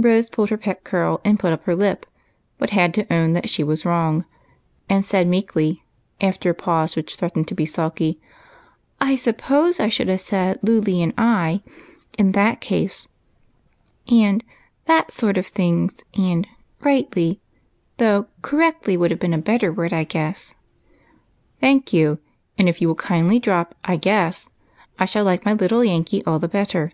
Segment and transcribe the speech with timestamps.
[0.00, 2.04] ■ Rose pulled her pet curl and put up her lip,
[2.58, 4.26] but had to own that she was wrong,
[4.86, 5.82] and said meekly,
[6.20, 8.20] after a pause which threatened to be sulky,
[9.00, 11.62] —"I suppose I should have said' Luly and I,'
[12.18, 13.08] in that case,
[14.06, 14.44] and
[14.84, 16.46] 'that sort of things' and
[16.82, 17.40] 'rightly,'
[17.96, 20.54] though' correctly' would have been a better word, I guess.","
[21.62, 22.18] Thank you;
[22.58, 24.50] and if you will kindly drojD' I guessj
[24.98, 26.92] I shall like my little Yankee all the better.